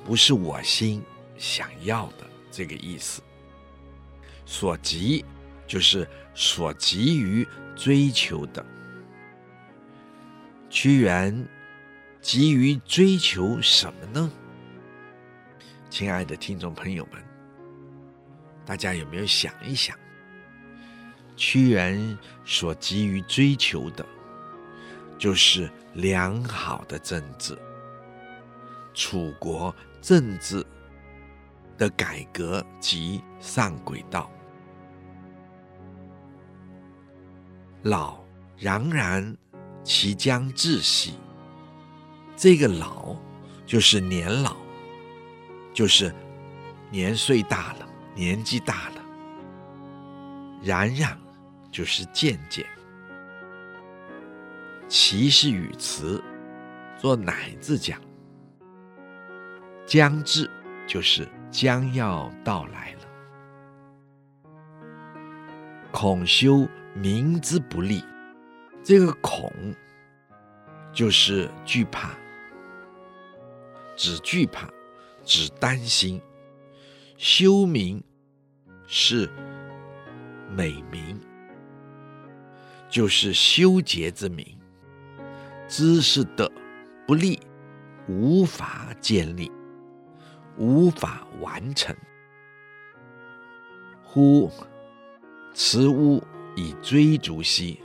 [0.05, 1.03] 不是我心
[1.37, 3.23] 想要的这个意思。
[4.45, 5.25] 所及
[5.67, 8.65] 就是所急于追求的。
[10.71, 11.47] 屈原
[12.21, 14.31] 急于追求什么呢？
[15.89, 17.23] 亲爱的听众朋友们，
[18.67, 19.97] 大家有没有想一想？
[21.39, 24.05] 屈原所急于追求的，
[25.17, 27.57] 就是良好的政治，
[28.93, 30.67] 楚国政治
[31.79, 34.31] 的改革及上轨道。
[37.85, 38.19] 老
[38.59, 39.35] 攘然。
[39.85, 41.15] 其将至兮，
[42.37, 43.17] 这个老
[43.65, 44.55] 就是年老，
[45.73, 46.15] 就是
[46.91, 49.03] 年岁大了，年纪大了。
[50.63, 51.19] 冉冉
[51.71, 52.67] 就是渐渐，
[54.89, 56.23] 其是语词，
[56.97, 58.01] 做乃字讲。
[59.87, 60.51] 将至
[60.87, 63.01] 就是将要到来了。
[65.91, 68.05] 恐修明之不利。
[68.85, 69.53] 这个恐
[70.93, 72.11] 就是惧怕，
[73.97, 74.69] 只惧怕，
[75.25, 76.21] 只担心。
[77.19, 78.03] 修明
[78.87, 79.29] 是
[80.51, 81.21] 美名，
[82.89, 84.47] 就是修洁之名。
[85.69, 86.51] 知识的
[87.07, 87.39] 不利，
[88.09, 89.53] 无法建立，
[90.57, 91.95] 无法完成。
[94.03, 94.51] 忽
[95.53, 96.23] 此屋
[96.57, 97.81] 以追逐兮。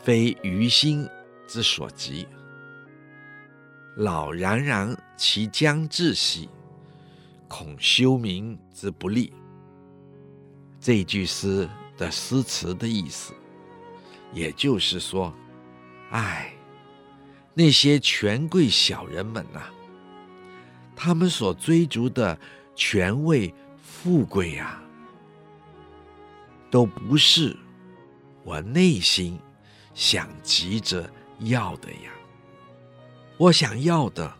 [0.00, 1.06] 非余心
[1.46, 2.26] 之所及，
[3.96, 6.48] 老攘然其将至兮，
[7.48, 9.32] 恐修明之不利。
[10.80, 13.34] 这句诗的诗词的意思，
[14.32, 15.34] 也就是说，
[16.10, 16.52] 哎，
[17.54, 19.70] 那些权贵小人们呐、啊，
[20.94, 22.38] 他们所追逐的
[22.74, 24.82] 权位、富贵呀，
[26.70, 27.56] 都不是
[28.44, 29.38] 我内心。
[29.94, 31.10] 想急着
[31.40, 32.12] 要的呀，
[33.36, 34.32] 我想要的，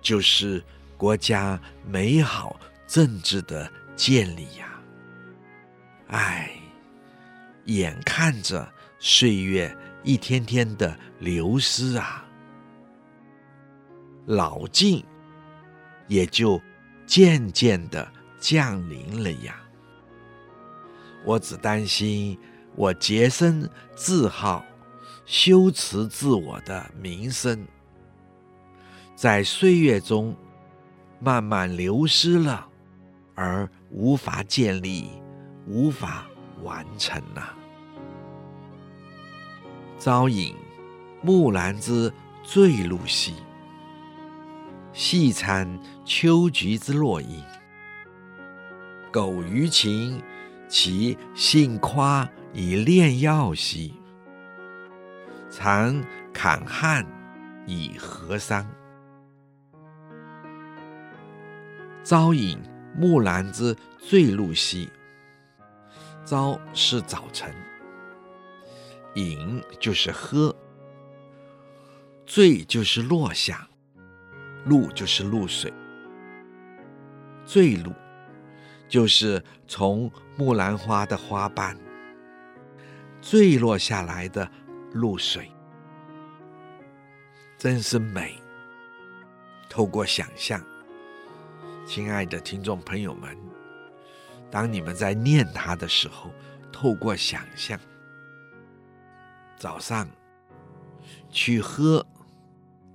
[0.00, 0.62] 就是
[0.96, 4.80] 国家美好政治的建立呀。
[6.06, 6.52] 唉，
[7.64, 12.24] 眼看着岁月一天天的流失啊，
[14.26, 15.04] 老境
[16.06, 16.60] 也就
[17.06, 19.60] 渐渐的降临了呀。
[21.24, 22.38] 我只担心。
[22.76, 24.64] 我洁身自好，
[25.26, 27.66] 修持自我的名声，
[29.16, 30.32] 在岁月中
[31.18, 32.68] 慢慢流失了，
[33.34, 35.10] 而无法建立，
[35.66, 36.24] 无法
[36.62, 37.52] 完成呐、
[39.98, 40.54] 朝饮
[41.22, 42.12] 木兰之
[42.44, 43.34] 醉露兮，
[44.92, 47.42] 夕餐秋菊之落英。
[49.10, 50.22] 苟余情，
[50.68, 53.92] 其性夸以炼药兮。
[55.50, 56.00] 常
[56.32, 57.04] 坎旱
[57.66, 58.64] 以和桑。
[62.04, 62.56] 朝饮
[62.96, 64.88] 木兰之醉露兮。
[66.24, 67.52] 朝是早晨，
[69.18, 70.54] 饮就是喝，
[72.24, 73.68] 醉就是落下，
[74.64, 75.72] 露就是露水，
[77.44, 77.92] 醉露
[78.88, 81.76] 就是从木兰花的花瓣
[83.20, 84.48] 坠落下来的
[84.92, 85.50] 露水，
[87.58, 88.40] 真是美。
[89.68, 90.64] 透过想象，
[91.86, 93.36] 亲爱的听众朋友们。
[94.50, 96.30] 当你们在念它的时候，
[96.72, 97.78] 透过想象，
[99.58, 100.08] 早上
[101.30, 102.04] 去喝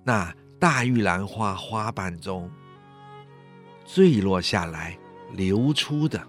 [0.04, 2.50] 那大玉兰花花瓣中
[3.86, 4.98] 坠落下来
[5.34, 6.26] 流出的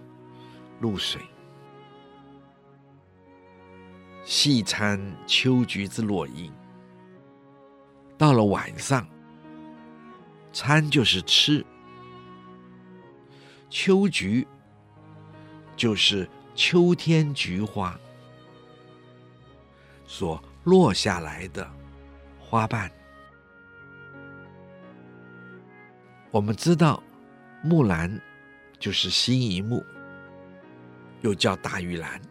[0.81, 1.21] 露水，
[4.23, 6.51] 细餐秋菊之落英。
[8.17, 9.07] 到了晚上，
[10.51, 11.65] 餐就是吃
[13.69, 14.47] 秋菊。
[15.77, 16.25] 就是
[16.55, 17.99] 秋天菊花
[20.17, 21.69] 所落下来的
[22.39, 22.89] 花瓣。
[26.31, 27.03] 我们知道，
[27.61, 28.21] 木兰
[28.79, 29.83] 就是辛夷木，
[31.19, 32.21] 又叫大玉兰，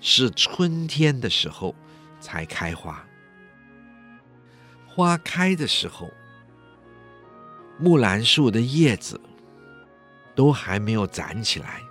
[0.00, 1.74] 是春天的时候
[2.18, 3.06] 才开花。
[4.86, 6.10] 花开的时候，
[7.78, 9.20] 木兰树的叶子
[10.34, 11.82] 都还没有长起来。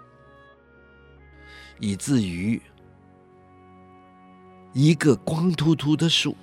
[1.80, 2.60] 以至于
[4.74, 6.36] 一个光秃秃的树，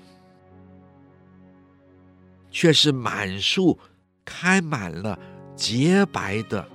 [2.51, 3.79] 却是满树
[4.25, 5.19] 开满了
[5.57, 6.67] 洁白的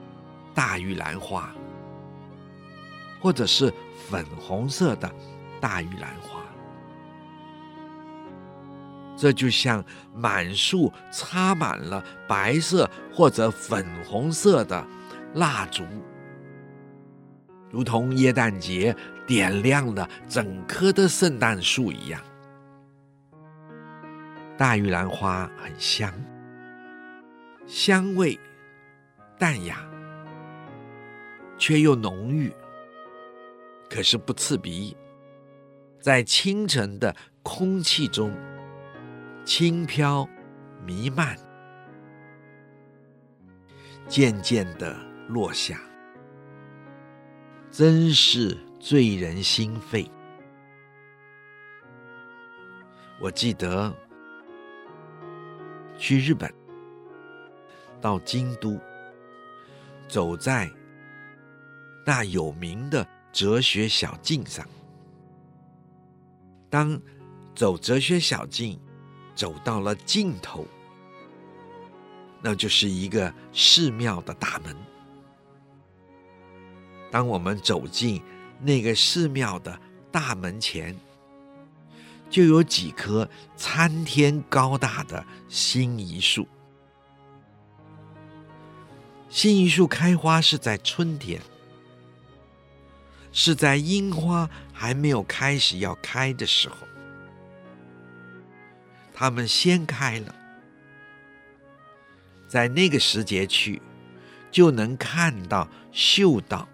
[0.53, 1.49] 大玉兰花，
[3.21, 3.73] 或者是
[4.09, 5.09] 粉红色的
[5.61, 6.41] 大玉兰花。
[9.17, 9.81] 这就像
[10.13, 14.85] 满树插满了白色或者粉红色的
[15.35, 15.85] 蜡烛。
[17.71, 18.93] 如同耶诞节
[19.25, 22.21] 点亮了整棵的圣诞树一样，
[24.57, 26.13] 大玉兰花很香，
[27.65, 28.39] 香味
[29.39, 29.79] 淡雅，
[31.57, 32.53] 却又浓郁，
[33.89, 34.95] 可是不刺鼻，
[35.99, 38.31] 在清晨的空气中
[39.43, 40.27] 轻飘
[40.85, 41.35] 弥漫，
[44.07, 44.95] 渐渐的
[45.27, 45.79] 落下。
[47.71, 48.57] 真是
[48.87, 50.07] 醉人心肺。
[53.19, 53.91] 我记得
[55.97, 56.53] 去日本，
[57.99, 58.79] 到京都，
[60.07, 60.69] 走在
[62.05, 64.63] 那有名的哲学小径上。
[66.69, 67.01] 当
[67.55, 68.79] 走哲学小径
[69.33, 70.63] 走到了尽头，
[72.39, 74.77] 那就是一个寺庙的大门。
[77.09, 78.21] 当我们走进
[78.59, 79.79] 那个寺庙的
[80.11, 80.95] 大门前，
[82.29, 86.47] 就有几棵参天高大的辛夷树。
[89.29, 91.41] 辛夷树开花是在春天，
[93.31, 96.77] 是在樱花还没有开始要开的时候，
[99.13, 100.33] 它们先开了，
[102.47, 103.81] 在那个时节去，
[104.49, 106.67] 就能看到、嗅到。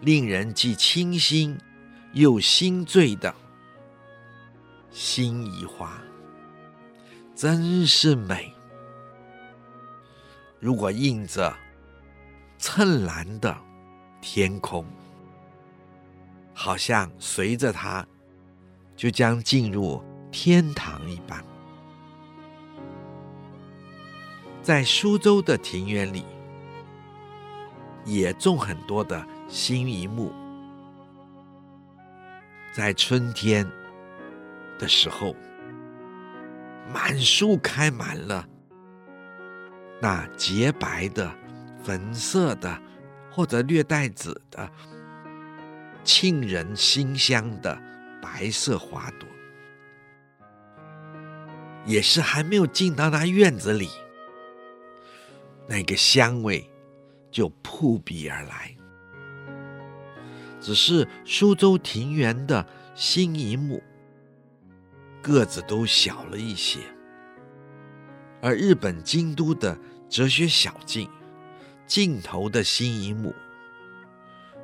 [0.00, 1.58] 令人既清新
[2.12, 3.34] 又心醉的
[4.90, 6.00] 辛夷花，
[7.34, 8.52] 真是美。
[10.60, 11.54] 如果映着
[12.58, 13.56] 湛蓝的
[14.20, 14.84] 天空，
[16.54, 18.06] 好像随着它
[18.96, 21.44] 就将进入天堂一般。
[24.62, 26.24] 在苏州的庭园里，
[28.04, 29.26] 也种很多的。
[29.48, 30.30] 新一木
[32.70, 33.66] 在春天
[34.78, 35.34] 的时候，
[36.92, 38.46] 满树开满了
[40.00, 41.34] 那洁白的、
[41.82, 42.80] 粉色的
[43.30, 44.70] 或者略带紫的、
[46.04, 47.76] 沁人心香的
[48.20, 49.26] 白色花朵，
[51.86, 53.88] 也是还没有进到那院子里，
[55.66, 56.70] 那个香味
[57.30, 58.77] 就扑鼻而来。
[60.60, 63.82] 只是苏州庭园的辛夷木
[65.22, 66.80] 个子都小了一些，
[68.40, 69.78] 而日本京都的
[70.08, 71.08] 哲学小径
[71.86, 73.34] 尽头的新乙母，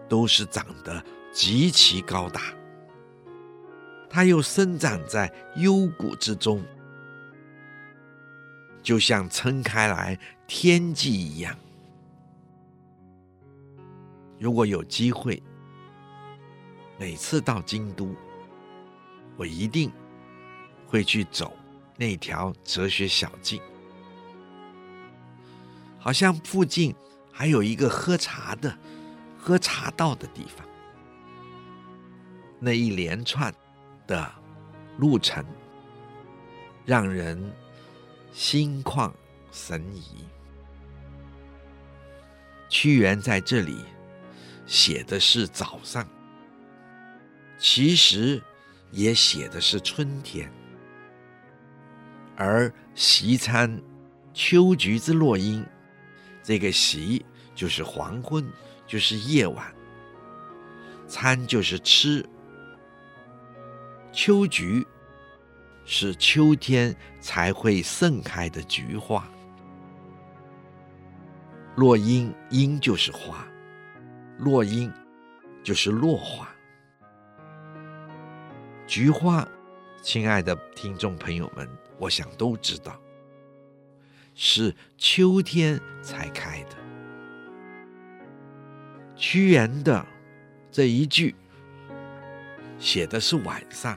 [0.09, 2.41] 都是长得极其高大。
[4.09, 6.63] 它又生长在幽谷之中，
[8.83, 11.57] 就像撑开来天际一样。
[14.39, 15.43] 如果有机会，
[17.05, 18.17] 每次到京都，
[19.37, 19.93] 我一定
[20.87, 21.55] 会去走
[21.99, 23.61] 那条哲学小径。
[25.99, 26.95] 好像附近
[27.31, 28.75] 还有一个喝茶的、
[29.37, 30.67] 喝茶道的地方。
[32.59, 33.55] 那一连串
[34.07, 34.33] 的
[34.97, 35.45] 路程，
[36.87, 37.53] 让人
[38.33, 39.13] 心旷
[39.53, 40.25] 神怡。
[42.71, 43.85] 屈原在这里
[44.65, 46.09] 写的是早上，
[47.59, 48.43] 其实
[48.91, 50.51] 也写的是春天，
[52.37, 53.81] 而夕餐
[54.33, 55.65] 秋菊之落英。
[56.43, 57.25] 这个“夕”
[57.55, 58.47] 就是黄昏，
[58.87, 59.73] 就是夜晚
[61.09, 62.25] ；“餐”就是吃。
[64.13, 64.87] 秋菊
[65.87, 69.27] 是秋天才会盛开的菊花。
[71.77, 73.45] 落英，英就是花，
[74.39, 74.93] 落英
[75.63, 76.54] 就是落花。
[78.87, 79.47] 菊花，
[80.03, 81.67] 亲爱的听众朋友们，
[81.99, 83.01] 我想都知道。
[84.35, 86.77] 是秋天才开的。
[89.17, 90.05] 屈原的
[90.71, 91.35] 这一句
[92.79, 93.97] 写的是晚上，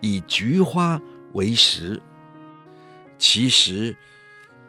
[0.00, 1.00] 以菊花
[1.34, 2.00] 为食，
[3.18, 3.94] 其实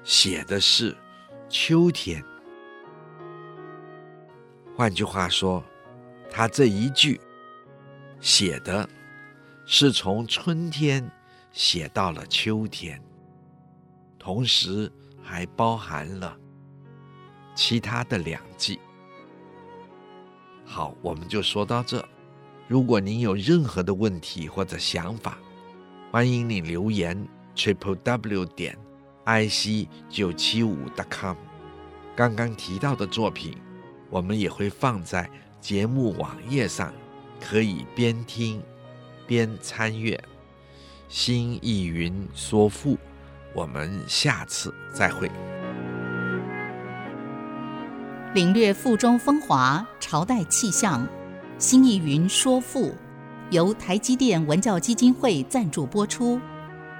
[0.04, 0.98] 写的是
[1.48, 2.22] 秋天。
[4.76, 5.64] 换句话说，
[6.30, 7.22] 他这一句
[8.20, 8.88] 写的
[9.66, 11.10] 是从春天
[11.52, 13.02] 写到了秋天。
[14.18, 14.92] 同时
[15.22, 16.38] 还包含了
[17.56, 18.80] 其他的两季。
[20.66, 22.04] 好，我们就说到这。
[22.68, 25.40] 如果您有任何的问题或者想法，
[26.12, 28.78] 欢迎你留言 triple w 点
[29.24, 31.36] i c 九七五 dot com。
[32.16, 33.58] 刚刚提到的作品，
[34.10, 35.28] 我们也会放在
[35.60, 36.94] 节目网页上，
[37.42, 38.62] 可以边听
[39.28, 40.22] 边参阅。
[41.08, 42.98] 新意云说赋。
[43.56, 45.30] 我们下次再会。
[48.36, 51.06] 领略赋中风华，朝代气象。
[51.58, 52.94] 新意云说赋，
[53.50, 56.40] 由台积电文教基金会赞助播出。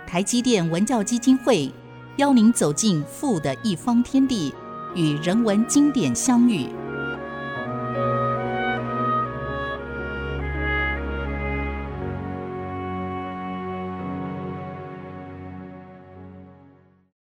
[0.08, 1.72] 台积电文教基金会
[2.18, 4.52] 邀您走进赋的一方天地，
[4.96, 6.66] 与人文经典相遇。